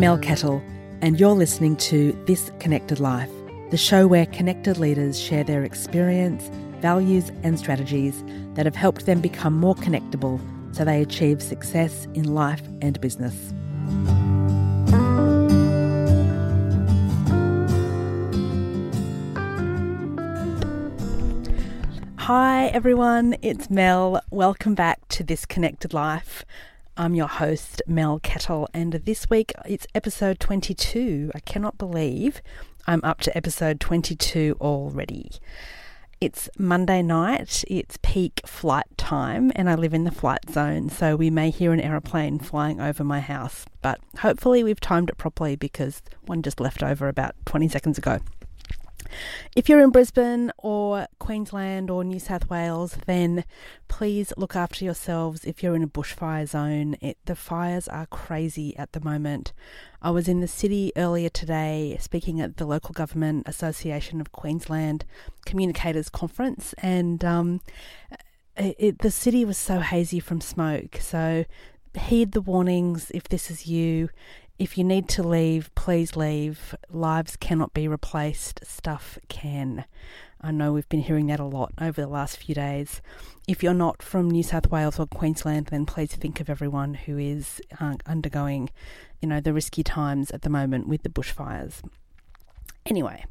[0.00, 0.62] Mel Kettle,
[1.02, 3.28] and you're listening to This Connected Life,
[3.70, 8.24] the show where connected leaders share their experience, values, and strategies
[8.54, 10.40] that have helped them become more connectable
[10.74, 13.52] so they achieve success in life and business.
[22.16, 24.22] Hi everyone, it's Mel.
[24.30, 26.46] Welcome back to This Connected Life.
[26.96, 31.30] I'm your host, Mel Kettle, and this week it's episode 22.
[31.34, 32.42] I cannot believe
[32.86, 35.30] I'm up to episode 22 already.
[36.20, 41.16] It's Monday night, it's peak flight time, and I live in the flight zone, so
[41.16, 45.56] we may hear an aeroplane flying over my house, but hopefully we've timed it properly
[45.56, 48.18] because one just left over about 20 seconds ago.
[49.56, 53.44] If you're in Brisbane or Queensland or New South Wales, then
[53.88, 56.96] please look after yourselves if you're in a bushfire zone.
[57.00, 59.52] It, the fires are crazy at the moment.
[60.02, 65.04] I was in the city earlier today speaking at the Local Government Association of Queensland
[65.44, 67.60] Communicators Conference, and um,
[68.56, 70.98] it, the city was so hazy from smoke.
[71.00, 71.44] So
[71.98, 74.10] heed the warnings if this is you.
[74.60, 76.74] If you need to leave, please leave.
[76.90, 79.86] Lives cannot be replaced, stuff can.
[80.38, 83.00] I know we've been hearing that a lot over the last few days.
[83.48, 87.16] If you're not from New South Wales or Queensland, then please think of everyone who
[87.16, 88.68] is uh, undergoing,
[89.22, 91.80] you know, the risky times at the moment with the bushfires.
[92.84, 93.24] Anyway,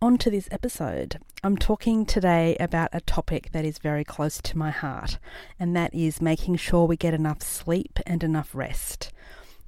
[0.00, 1.18] on to this episode.
[1.42, 5.18] I'm talking today about a topic that is very close to my heart,
[5.60, 9.12] and that is making sure we get enough sleep and enough rest.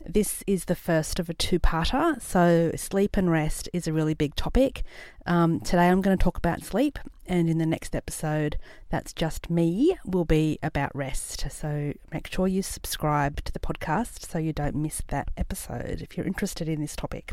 [0.08, 4.14] This is the first of a two parter, so sleep and rest is a really
[4.14, 4.84] big topic.
[5.26, 8.56] Um, today I'm going to talk about sleep, and in the next episode,
[8.88, 11.46] that's just me, will be about rest.
[11.50, 16.16] So make sure you subscribe to the podcast so you don't miss that episode if
[16.16, 17.32] you're interested in this topic.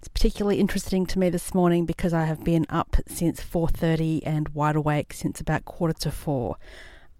[0.00, 4.48] It's particularly interesting to me this morning because I have been up since 4:30 and
[4.48, 6.56] wide awake since about quarter to 4.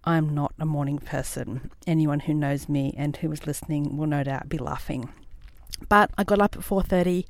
[0.07, 1.69] I'm not a morning person.
[1.85, 5.09] Anyone who knows me and who is listening will no doubt be laughing.
[5.89, 7.25] But I got up at 4:30.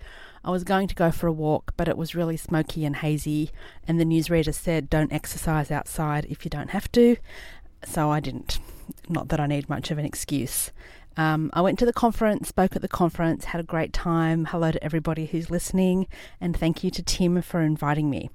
[0.45, 3.49] I was going to go for a walk, but it was really smoky and hazy,
[3.87, 7.17] and the newsreader said don't exercise outside if you don't have to.
[7.83, 8.59] So I didn't.
[9.09, 10.69] Not that I need much of an excuse.
[11.17, 14.45] Um, I went to the conference, spoke at the conference, had a great time.
[14.45, 16.05] Hello to everybody who's listening,
[16.39, 18.29] and thank you to Tim for inviting me.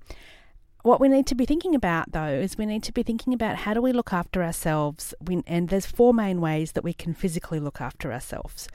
[0.82, 3.58] What we need to be thinking about, though, is we need to be thinking about
[3.58, 5.14] how do we look after ourselves.
[5.20, 8.68] We, and there's four main ways that we can physically look after ourselves.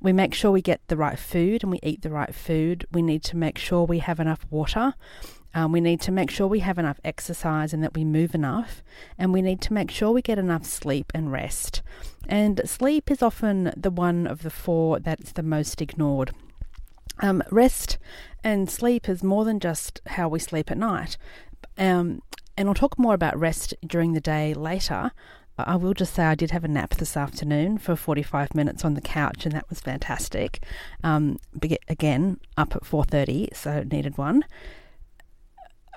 [0.00, 2.86] We make sure we get the right food and we eat the right food.
[2.92, 4.94] We need to make sure we have enough water.
[5.52, 8.82] Um, we need to make sure we have enough exercise and that we move enough.
[9.18, 11.82] And we need to make sure we get enough sleep and rest.
[12.26, 16.30] And sleep is often the one of the four that's the most ignored.
[17.22, 17.98] Um, rest
[18.42, 21.18] and sleep is more than just how we sleep at night.
[21.80, 22.22] Um,
[22.56, 25.10] and I'll talk more about rest during the day later.
[25.58, 28.94] I will just say I did have a nap this afternoon for 45 minutes on
[28.94, 30.62] the couch, and that was fantastic.
[31.02, 31.38] Um,
[31.88, 34.44] again, up at 4:30, so needed one.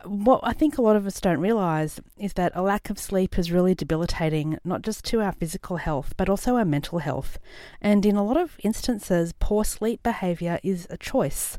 [0.05, 3.39] What I think a lot of us don't realise is that a lack of sleep
[3.39, 7.39] is really debilitating, not just to our physical health, but also our mental health.
[7.81, 11.57] And in a lot of instances, poor sleep behaviour is a choice.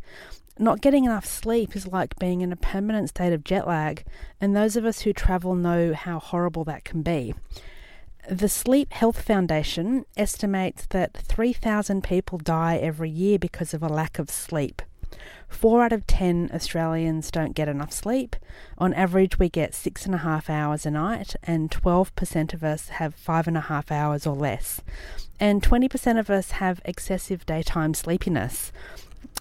[0.57, 4.05] Not getting enough sleep is like being in a permanent state of jet lag,
[4.41, 7.35] and those of us who travel know how horrible that can be.
[8.31, 14.21] The Sleep Health Foundation estimates that 3,000 people die every year because of a lack
[14.21, 14.81] of sleep.
[15.49, 18.37] Four out of 10 Australians don't get enough sleep.
[18.79, 22.91] On average, we get six and a half hours a night, and 12% of us
[22.91, 24.81] have five and a half hours or less.
[25.41, 28.71] And 20% of us have excessive daytime sleepiness.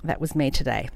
[0.03, 0.89] That was me today.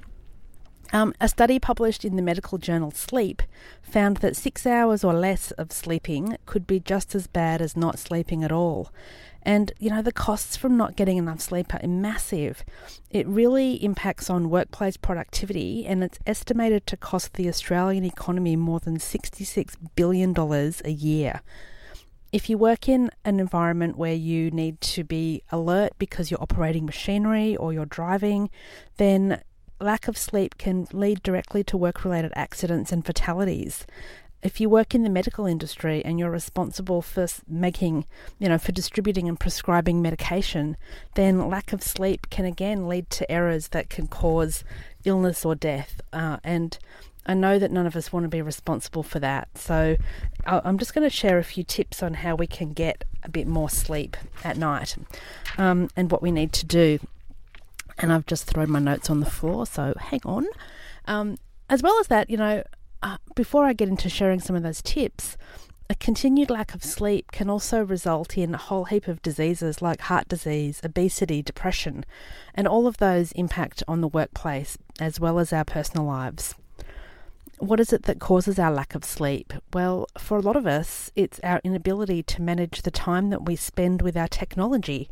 [0.94, 3.44] Um, a study published in the medical journal Sleep
[3.82, 8.00] found that six hours or less of sleeping could be just as bad as not
[8.00, 8.92] sleeping at all.
[9.44, 12.66] And, you know, the costs from not getting enough sleep are massive.
[13.10, 18.82] It really impacts on workplace productivity, and it's estimated to cost the Australian economy more
[18.82, 21.42] than $66 billion a year.
[22.34, 26.86] If you work in an environment where you need to be alert because you're operating
[26.86, 28.50] machinery or you're driving,
[28.98, 29.42] then
[29.80, 33.86] lack of sleep can lead directly to work related accidents and fatalities.
[34.44, 38.06] If you work in the medical industry and you're responsible for making,
[38.40, 40.78] you know, for distributing and prescribing medication,
[41.16, 44.64] then lack of sleep can again lead to errors that can cause
[45.06, 46.02] illness or death.
[46.14, 46.78] Uh, and
[47.26, 49.50] I know that none of us want to be responsible for that.
[49.58, 49.98] So
[50.46, 53.48] I'm just going to share a few tips on how we can get a bit
[53.48, 54.96] more sleep at night
[55.58, 57.00] um, and what we need to do
[57.98, 60.46] and I've just thrown my notes on the floor, so hang on.
[61.06, 61.38] Um,
[61.70, 62.64] as well as that, you know,
[63.04, 65.38] uh, before I get into sharing some of those tips,
[65.90, 70.02] a continued lack of sleep can also result in a whole heap of diseases like
[70.02, 72.06] heart disease, obesity, depression,
[72.54, 76.56] and all of those impact on the workplace as well as our personal lives.
[77.60, 79.52] What is it that causes our lack of sleep?
[79.74, 83.56] Well, for a lot of us, it's our inability to manage the time that we
[83.56, 85.10] spend with our technology.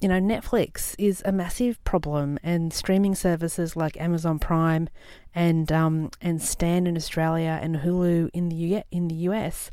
[0.00, 4.90] You know, Netflix is a massive problem, and streaming services like Amazon Prime
[5.34, 9.70] and um, and Stan in Australia and Hulu in the U- in the US.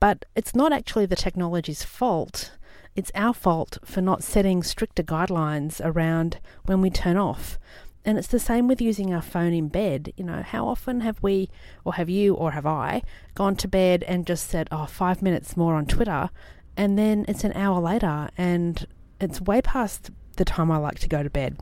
[0.00, 2.50] But it's not actually the technology's fault.
[2.96, 7.58] It's our fault for not setting stricter guidelines around when we turn off.
[8.04, 10.12] And it's the same with using our phone in bed.
[10.16, 11.48] You know, how often have we,
[11.84, 13.02] or have you, or have I,
[13.34, 16.28] gone to bed and just said, oh, five minutes more on Twitter,
[16.76, 18.86] and then it's an hour later and
[19.20, 21.58] it's way past the time I like to go to bed.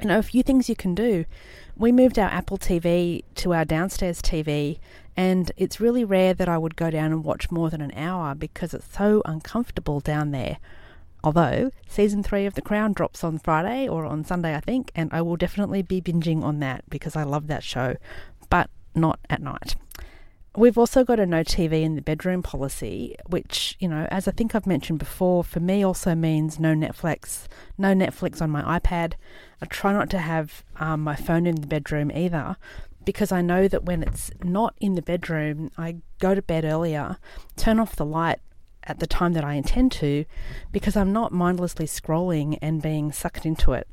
[0.00, 1.24] You know, a few things you can do.
[1.76, 4.78] We moved our Apple TV to our downstairs TV,
[5.16, 8.34] and it's really rare that I would go down and watch more than an hour
[8.34, 10.58] because it's so uncomfortable down there.
[11.24, 15.08] Although season three of The Crown drops on Friday or on Sunday, I think, and
[15.10, 17.96] I will definitely be binging on that because I love that show,
[18.50, 19.74] but not at night.
[20.54, 24.32] We've also got a no TV in the bedroom policy, which, you know, as I
[24.32, 27.46] think I've mentioned before, for me also means no Netflix,
[27.78, 29.14] no Netflix on my iPad.
[29.62, 32.56] I try not to have um, my phone in the bedroom either
[33.06, 37.16] because I know that when it's not in the bedroom, I go to bed earlier,
[37.56, 38.40] turn off the light
[38.84, 40.24] at the time that I intend to
[40.72, 43.88] because I'm not mindlessly scrolling and being sucked into it.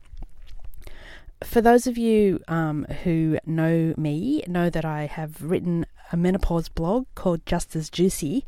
[1.44, 6.70] For those of you um, who know me, know that I have written a menopause
[6.70, 8.46] blog called Just as Juicy,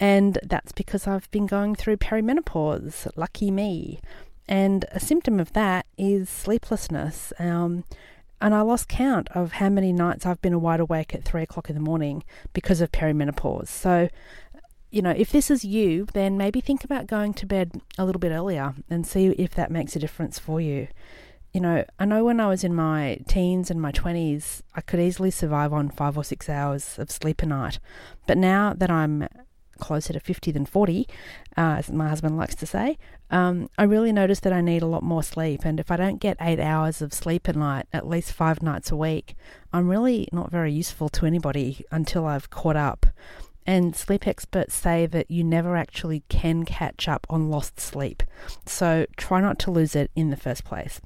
[0.00, 3.08] and that's because I've been going through perimenopause.
[3.14, 4.00] Lucky me.
[4.48, 7.32] And a symptom of that is sleeplessness.
[7.38, 7.84] Um,
[8.40, 11.68] and I lost count of how many nights I've been wide awake at three o'clock
[11.68, 13.68] in the morning because of perimenopause.
[13.68, 14.08] So
[14.92, 18.20] you know, if this is you, then maybe think about going to bed a little
[18.20, 20.86] bit earlier and see if that makes a difference for you.
[21.54, 25.00] You know, I know when I was in my teens and my 20s, I could
[25.00, 27.78] easily survive on five or six hours of sleep a night.
[28.26, 29.28] But now that I'm
[29.80, 31.08] closer to 50 than 40,
[31.56, 32.98] uh, as my husband likes to say,
[33.30, 35.64] um, I really notice that I need a lot more sleep.
[35.64, 38.90] And if I don't get eight hours of sleep a night, at least five nights
[38.90, 39.36] a week,
[39.72, 43.06] I'm really not very useful to anybody until I've caught up.
[43.66, 48.22] And sleep experts say that you never actually can catch up on lost sleep.
[48.66, 51.00] So try not to lose it in the first place.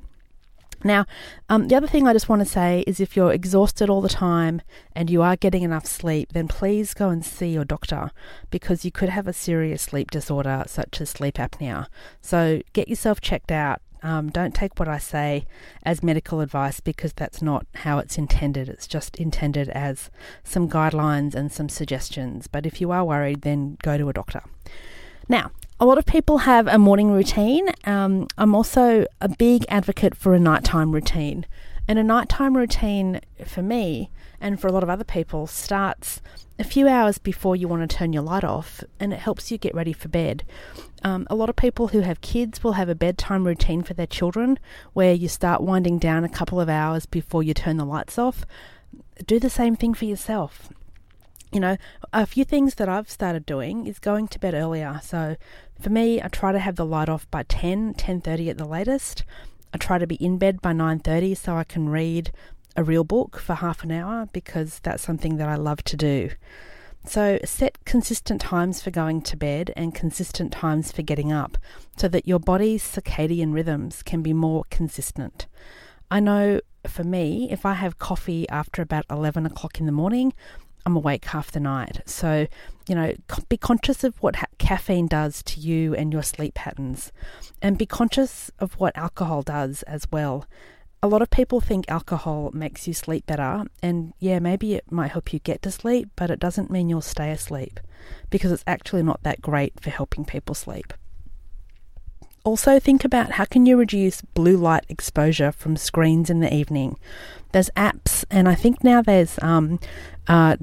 [0.84, 1.06] Now,
[1.48, 4.08] um, the other thing I just want to say is if you're exhausted all the
[4.08, 4.60] time
[4.94, 8.10] and you are getting enough sleep, then please go and see your doctor
[8.50, 11.86] because you could have a serious sleep disorder such as sleep apnea.
[12.20, 15.46] So get yourself checked out um, don't take what I say
[15.82, 18.68] as medical advice because that's not how it's intended.
[18.68, 20.10] It's just intended as
[20.44, 22.46] some guidelines and some suggestions.
[22.46, 24.42] But if you are worried, then go to a doctor.
[25.28, 27.68] Now, a lot of people have a morning routine.
[27.84, 31.46] Um, I'm also a big advocate for a nighttime routine.
[31.88, 34.10] And a nighttime routine for me
[34.40, 36.20] and for a lot of other people starts
[36.58, 39.58] a few hours before you want to turn your light off and it helps you
[39.58, 40.42] get ready for bed.
[41.02, 44.06] Um, a lot of people who have kids will have a bedtime routine for their
[44.06, 44.58] children
[44.92, 48.44] where you start winding down a couple of hours before you turn the lights off.
[49.24, 50.70] Do the same thing for yourself.
[51.52, 51.76] You know,
[52.12, 55.00] a few things that I've started doing is going to bed earlier.
[55.02, 55.36] So
[55.80, 59.24] for me, I try to have the light off by 10, 10:30 at the latest.
[59.72, 62.32] I try to be in bed by 9:30 so I can read
[62.76, 66.30] a real book for half an hour because that's something that I love to do.
[67.06, 71.56] So, set consistent times for going to bed and consistent times for getting up
[71.96, 75.46] so that your body's circadian rhythms can be more consistent.
[76.10, 80.32] I know for me, if I have coffee after about 11 o'clock in the morning,
[80.86, 82.00] I'm awake half the night.
[82.06, 82.46] So,
[82.88, 83.12] you know,
[83.48, 87.12] be conscious of what ha- caffeine does to you and your sleep patterns,
[87.60, 90.46] and be conscious of what alcohol does as well
[91.02, 95.12] a lot of people think alcohol makes you sleep better, and yeah, maybe it might
[95.12, 97.78] help you get to sleep, but it doesn't mean you'll stay asleep
[98.30, 100.92] because it's actually not that great for helping people sleep.
[102.44, 106.96] Also, think about how can you reduce blue light exposure from screens in the evening.
[107.52, 109.80] There's apps, and I think now there's um,
[110.28, 110.56] uh,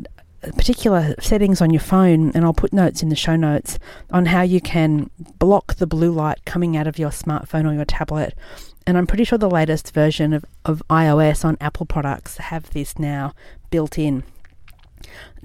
[0.52, 3.80] particular settings on your phone, and I'll put notes in the show notes
[4.12, 5.10] on how you can
[5.40, 8.36] block the blue light coming out of your smartphone or your tablet
[8.86, 13.00] and I'm pretty sure the latest version of, of iOS on Apple products have this
[13.00, 13.34] now
[13.70, 14.24] built in.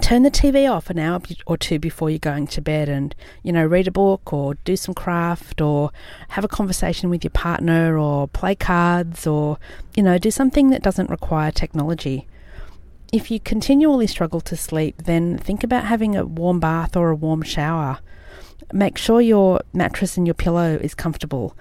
[0.00, 3.52] turn the TV off an hour or two before you're going to bed and, you
[3.52, 5.90] know, read a book or do some craft or
[6.30, 9.58] have a conversation with your partner or play cards or,
[9.94, 12.26] you know, do something that doesn't require technology.
[13.12, 17.16] If you continually struggle to sleep, then think about having a warm bath or a
[17.16, 17.98] warm shower.
[18.72, 21.56] Make sure your mattress and your pillow is comfortable.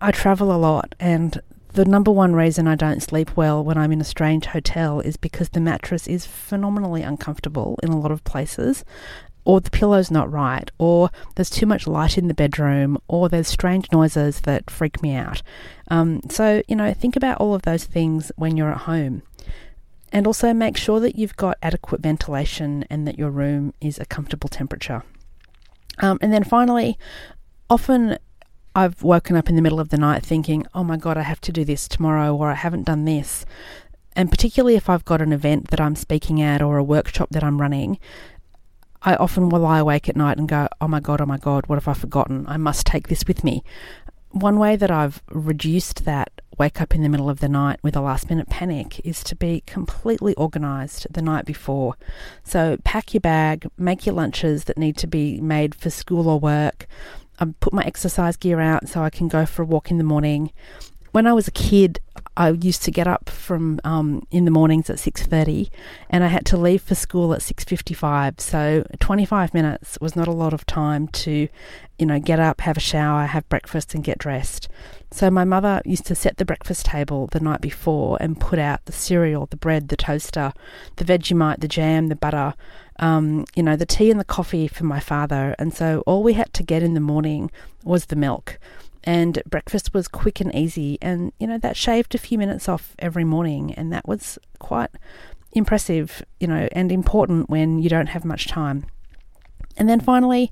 [0.00, 1.40] I travel a lot and
[1.76, 5.18] the number one reason I don't sleep well when I'm in a strange hotel is
[5.18, 8.82] because the mattress is phenomenally uncomfortable in a lot of places,
[9.44, 13.46] or the pillow's not right, or there's too much light in the bedroom, or there's
[13.46, 15.42] strange noises that freak me out.
[15.88, 19.22] Um, so, you know, think about all of those things when you're at home.
[20.12, 24.06] And also make sure that you've got adequate ventilation and that your room is a
[24.06, 25.02] comfortable temperature.
[25.98, 26.98] Um, and then finally,
[27.68, 28.18] often
[28.74, 31.40] I've woken up in the middle of the night thinking, oh my God, I have
[31.42, 33.46] to do this tomorrow, or I haven't done this.
[34.14, 37.42] And particularly if I've got an event that I'm speaking at or a workshop that
[37.42, 37.98] I'm running,
[39.02, 41.66] I often will lie awake at night and go, oh my God, oh my God,
[41.66, 42.44] what have I forgotten?
[42.48, 43.62] I must take this with me.
[44.30, 47.96] One way that I've reduced that wake up in the middle of the night with
[47.96, 51.96] a last minute panic is to be completely organised the night before.
[52.44, 56.40] So pack your bag, make your lunches that need to be made for school or
[56.40, 56.86] work,
[57.38, 60.04] I put my exercise gear out so I can go for a walk in the
[60.04, 60.52] morning.
[61.12, 62.00] When I was a kid,
[62.36, 65.70] I used to get up from um, in the mornings at six thirty,
[66.10, 68.38] and I had to leave for school at six fifty-five.
[68.38, 71.48] So twenty-five minutes was not a lot of time to,
[71.98, 74.68] you know, get up, have a shower, have breakfast, and get dressed.
[75.12, 78.84] So my mother used to set the breakfast table the night before and put out
[78.84, 80.52] the cereal, the bread, the toaster,
[80.96, 82.54] the Vegemite, the jam, the butter,
[82.98, 85.54] um, you know, the tea and the coffee for my father.
[85.58, 87.50] And so all we had to get in the morning
[87.84, 88.58] was the milk.
[89.04, 90.98] And breakfast was quick and easy.
[91.00, 93.72] And, you know, that shaved a few minutes off every morning.
[93.74, 94.90] And that was quite
[95.52, 98.86] impressive, you know, and important when you don't have much time.
[99.76, 100.50] And then finally,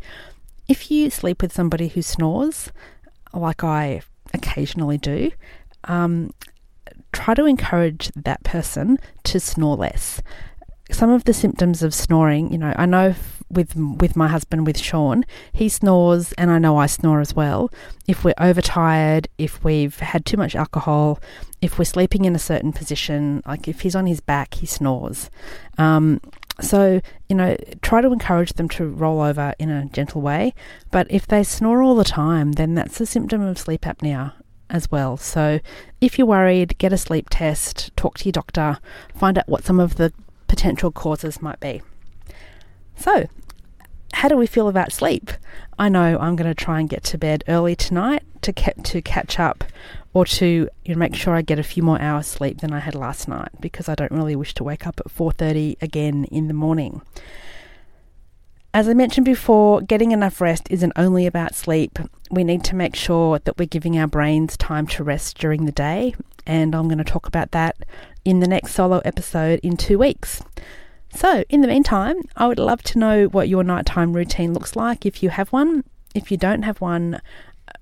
[0.69, 2.71] if you sleep with somebody who snores,
[3.33, 4.03] like I
[4.35, 5.31] occasionally do,
[5.85, 6.31] um,
[7.12, 10.21] try to encourage that person to snore less.
[10.91, 13.14] Some of the symptoms of snoring, you know, I know
[13.51, 17.71] with with my husband with Sean, he snores and I know I snore as well.
[18.07, 21.21] If we're overtired, if we've had too much alcohol,
[21.61, 25.31] if we're sleeping in a certain position, like if he's on his back, he snores.
[25.79, 26.21] Um,
[26.61, 30.55] so, you know, try to encourage them to roll over in a gentle way.
[30.93, 34.35] But if they snore all the time, then that's a symptom of sleep apnea
[34.71, 35.17] as well.
[35.17, 35.61] So,
[36.01, 38.79] if you're worried, get a sleep test, talk to your doctor,
[39.15, 40.13] find out what some of the
[40.47, 41.83] potential causes might be.
[42.97, 43.29] So,
[44.13, 45.31] how do we feel about sleep?
[45.79, 49.41] I know I'm going to try and get to bed early tonight to to catch
[49.41, 49.65] up
[50.13, 52.79] or to you know, make sure I get a few more hours sleep than I
[52.79, 56.47] had last night because I don't really wish to wake up at 4:30 again in
[56.47, 57.03] the morning.
[58.73, 61.99] As I mentioned before, getting enough rest isn't only about sleep.
[62.31, 65.73] We need to make sure that we're giving our brains time to rest during the
[65.73, 67.77] day, and I'm going to talk about that
[68.25, 70.43] in the next solo episode in two weeks.
[71.14, 75.06] So, in the meantime, I would love to know what your nighttime routine looks like
[75.06, 75.85] if you have one.
[76.14, 77.21] If you don't have one,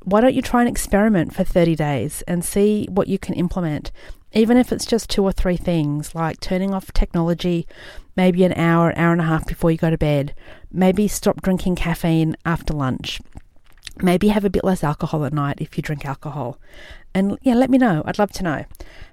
[0.02, 3.90] why don't you try and experiment for 30 days and see what you can implement?
[4.32, 7.66] Even if it's just two or three things like turning off technology
[8.16, 10.34] maybe an hour, hour and a half before you go to bed.
[10.70, 13.20] Maybe stop drinking caffeine after lunch.
[14.02, 16.58] Maybe have a bit less alcohol at night if you drink alcohol.
[17.14, 18.02] And yeah, let me know.
[18.04, 18.64] I'd love to know.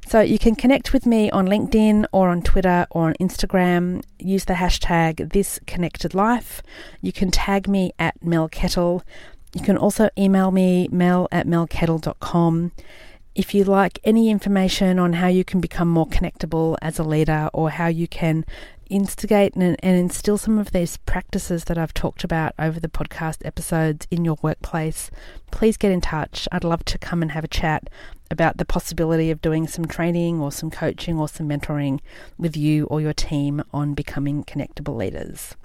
[0.08, 4.04] So you can connect with me on LinkedIn or on Twitter or on Instagram.
[4.18, 6.64] Use the hashtag This Connected Life.
[7.02, 9.04] You can tag me at Mel Kettle.
[9.54, 12.72] You can also email me mel at melkettle.com.
[13.36, 17.50] If you like any information on how you can become more connectable as a leader
[17.54, 18.46] or how you can
[18.90, 23.46] instigate and, and instill some of these practices that I've talked about over the podcast
[23.46, 25.10] episodes in your workplace,
[25.52, 26.48] please get in touch.
[26.52, 27.90] I'd love to come and have a chat
[28.32, 32.00] about the possibility of doing some training or some coaching or some mentoring
[32.38, 35.56] with you or your team on becoming connectable leaders.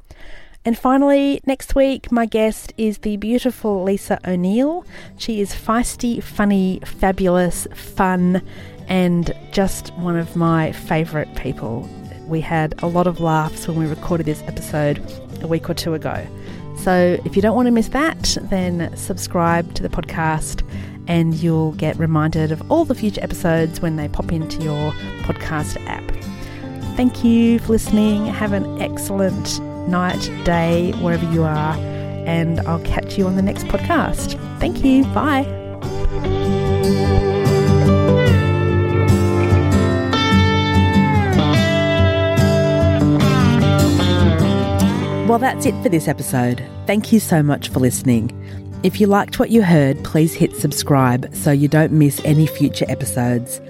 [0.67, 4.87] And finally, next week, my guest is the beautiful Lisa O'Neill.
[5.19, 8.41] She is feisty, funny, fabulous, fun,
[8.89, 11.87] and just one of my favourite people
[12.27, 14.99] we had a lot of laughs when we recorded this episode
[15.43, 16.27] a week or two ago.
[16.79, 20.69] So if you don't want to miss that, then subscribe to the podcast
[21.07, 25.85] and you'll get reminded of all the future episodes when they pop into your podcast
[25.87, 26.03] app.
[26.97, 28.27] Thank you for listening.
[28.27, 31.75] Have an excellent night, day, wherever you are,
[32.27, 34.39] and I'll catch you on the next podcast.
[34.61, 35.05] Thank you.
[35.07, 36.43] Bye.
[45.35, 46.65] Well, that's it for this episode.
[46.87, 48.31] Thank you so much for listening.
[48.85, 52.85] If you liked what you heard, please hit subscribe so you don't miss any future
[52.89, 53.61] episodes.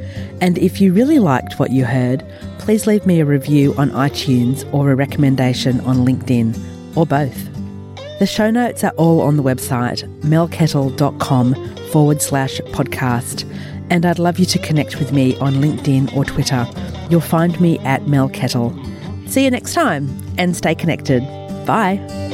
[0.42, 2.22] And if you really liked what you heard,
[2.58, 6.54] please leave me a review on iTunes or a recommendation on LinkedIn,
[6.94, 7.48] or both.
[8.18, 11.54] The show notes are all on the website melkettle.com
[11.92, 13.50] forward slash podcast.
[13.88, 16.66] And I'd love you to connect with me on LinkedIn or Twitter.
[17.08, 18.78] You'll find me at Mel Kettle.
[19.28, 21.22] See you next time and stay connected.
[21.64, 22.33] Bye.